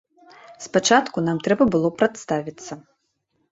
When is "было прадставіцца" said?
1.77-2.73